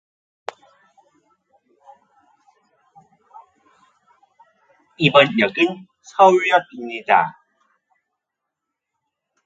[4.97, 7.27] 이번 역은 서울역입니다